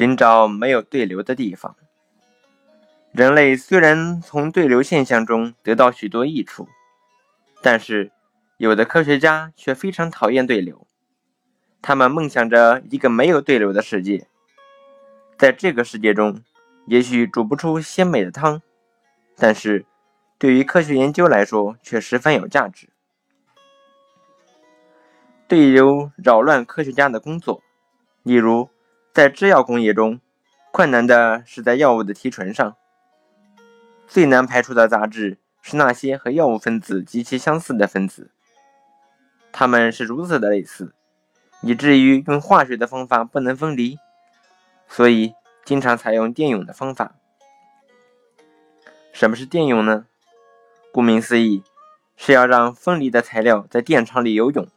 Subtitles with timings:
[0.00, 1.76] 寻找没有对流的地方。
[3.12, 6.66] 人类虽然从对流现象中得到许多益处，
[7.60, 8.10] 但是
[8.56, 10.86] 有的科学家却非常讨厌对流。
[11.82, 14.26] 他们梦想着一个没有对流的世界，
[15.36, 16.42] 在这个世界中，
[16.86, 18.62] 也许煮不出鲜美的汤，
[19.36, 19.84] 但是
[20.38, 22.88] 对于科学研究来说却十分有价值。
[25.46, 27.62] 对流扰乱科学家的工作，
[28.22, 28.70] 例如
[29.12, 30.20] 在制药工业中，
[30.70, 32.76] 困难的是在药物的提纯上。
[34.06, 38.30] 最难排除的杂质是那些和药物分子极其相似的分子，
[39.52, 40.94] 它们是如此的类似，
[41.62, 43.98] 以至于用化学的方法不能分离，
[44.88, 47.14] 所以经常采用电泳的方法。
[49.12, 50.06] 什么是电泳呢？
[50.92, 51.64] 顾名思义，
[52.16, 54.68] 是要让分离的材料在电场里游泳。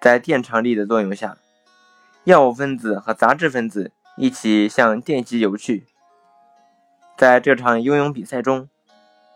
[0.00, 1.38] 在电场力的作用下，
[2.28, 5.86] 药物分子和杂质分子一起向电极游去。
[7.16, 8.68] 在这场游泳比赛中，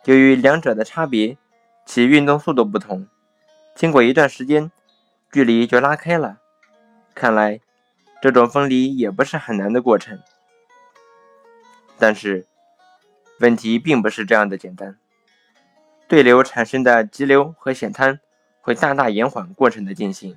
[0.04, 1.38] 由于两者的差别，
[1.86, 3.08] 其运动速度不同，
[3.74, 4.70] 经过一段时间，
[5.32, 6.36] 距离就拉开了。
[7.14, 7.60] 看来，
[8.20, 10.20] 这种分离也不是很难的过程。
[11.98, 12.46] 但是，
[13.40, 14.98] 问题并不是这样的简单。
[16.06, 18.20] 对流产生的急流和险滩
[18.60, 20.36] 会大大延缓过程的进行。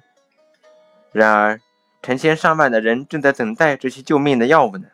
[1.12, 1.60] 然而，
[2.06, 4.90] 成千上万的人正在等待这些救命的药物呢。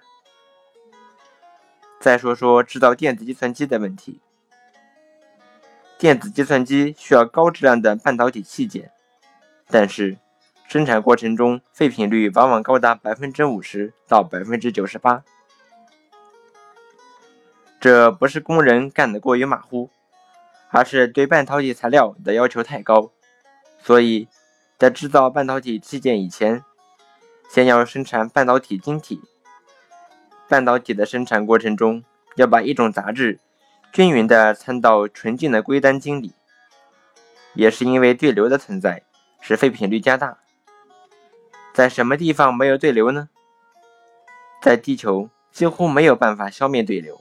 [2.00, 4.22] 再说说制造电子计算机的问题。
[5.98, 8.92] 电子计算机需要高质量的半导体器件，
[9.68, 10.18] 但是
[10.70, 15.22] 生产过程中废品率往往高达百分之五十到百分之九十八。
[17.82, 19.90] 这不是工人干得过于马虎，
[20.70, 23.12] 而是对半导体材料的要求太高，
[23.84, 24.30] 所以。
[24.80, 26.64] 在制造半导体器件以前，
[27.54, 29.22] 先要生产半导体晶体。
[30.48, 32.02] 半导体的生产过程中，
[32.38, 33.42] 要把一种杂质
[33.92, 36.32] 均匀地掺到纯净的硅单晶里。
[37.54, 39.04] 也是因为对流的存在，
[39.42, 40.38] 使废品率加大。
[41.74, 43.28] 在什么地方没有对流呢？
[44.62, 47.20] 在地球几乎没有办法消灭对流，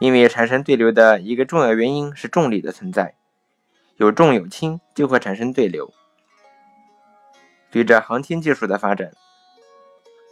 [0.00, 3.14] 因为产生对流的一个重要原因是重力的存在，
[3.96, 5.94] 有重有轻就会产生对流。
[7.72, 9.12] 随着航天技术的发展，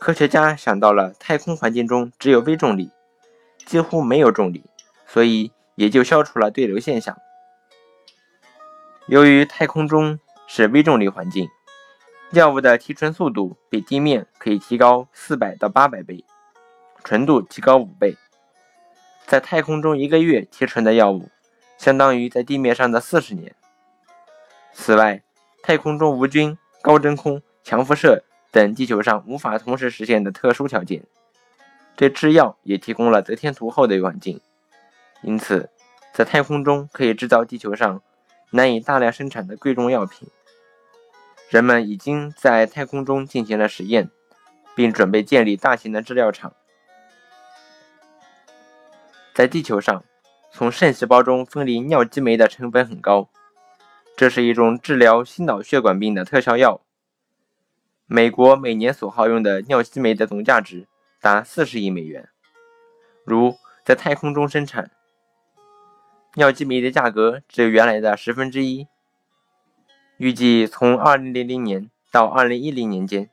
[0.00, 2.90] 科学家想到了太空环境中只有微重力，
[3.64, 4.64] 几乎没有重力，
[5.06, 7.16] 所以也就消除了对流现象。
[9.06, 10.18] 由于太空中
[10.48, 11.48] 是微重力环境，
[12.32, 16.24] 药物的提纯速度比地面可以提高四百到八百倍，
[17.04, 18.16] 纯度提高五倍。
[19.26, 21.30] 在太空中一个月提纯的药物，
[21.76, 23.54] 相当于在地面上的四十年。
[24.72, 25.22] 此外，
[25.62, 26.58] 太空中无菌。
[26.82, 31.04] 高真空、强辐射等地球上无法同时实现的特殊条件，
[31.96, 34.40] 对制药也提供了得天独厚的环境。
[35.22, 35.68] 因此，
[36.12, 38.00] 在太空中可以制造地球上
[38.50, 40.28] 难以大量生产的贵重药品。
[41.48, 44.10] 人们已经在太空中进行了实验，
[44.76, 46.54] 并准备建立大型的制药厂。
[49.34, 50.04] 在地球上，
[50.52, 53.28] 从肾细胞中分离尿激酶的成本很高。
[54.18, 56.80] 这是一种治疗心脑血管病的特效药。
[58.06, 60.88] 美国每年所耗用的尿激酶的总价值
[61.20, 62.28] 达四十亿美元。
[63.24, 64.90] 如在太空中生产
[66.34, 68.88] 尿激酶的价格只有原来的十分之一。
[70.16, 73.30] 预计从二零零零年到二零一零年间，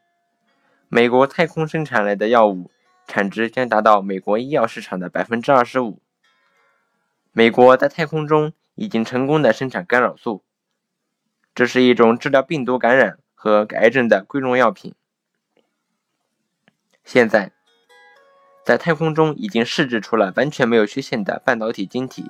[0.88, 2.69] 美国太空生产来的药物
[3.07, 6.00] 产值将达到美国医药市场的百分之二十五。
[7.31, 10.44] 美国在太空中已经成功的生产干扰素。
[11.55, 14.93] 这是一种治疗病毒感染和癌症的贵重药品。
[17.05, 17.53] 现在，
[18.66, 22.29] 在太空中已经试制出了完全没有缺陷的半导体晶体。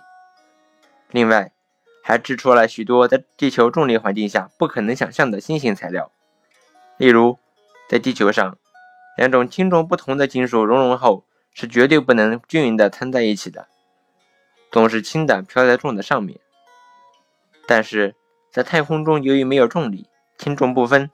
[1.10, 1.52] 另外，
[2.04, 6.12] 还制出了许多在地球重力环境下不可能想象的新型材料。
[6.98, 7.40] 例如，
[7.90, 8.60] 在地球上，
[9.18, 13.68] 两种轻重不同的金属熔融后是绝对不能均匀的掺在一起的，
[14.72, 16.40] 总是轻的飘在重的上面。
[17.66, 18.14] 但是，
[18.56, 20.08] 在太空中，由于没有重力，
[20.38, 21.12] 轻重不分，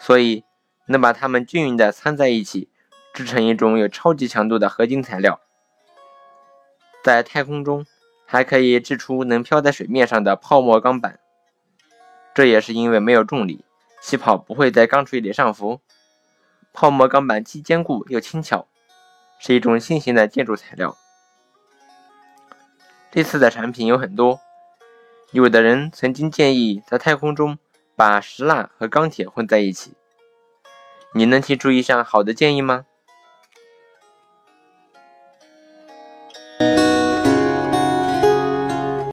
[0.00, 0.42] 所以
[0.86, 2.68] 能把它们均匀地掺在一起，
[3.14, 5.40] 制成一种有超级强度的合金材料。
[7.04, 7.86] 在太空中，
[8.26, 11.20] 还可以制出能漂在水面上的泡沫钢板。
[12.34, 13.64] 这也是因为没有重力，
[14.00, 15.80] 气泡不会在钢锤里上浮。
[16.72, 18.66] 泡沫钢板既坚固又轻巧，
[19.38, 20.96] 是一种新型的建筑材料。
[23.12, 24.40] 类似的产品有很多。
[25.32, 27.56] 有的人曾经建议在太空中
[27.96, 29.94] 把石蜡和钢铁混在一起，
[31.14, 32.84] 你能提出一项好的建议吗？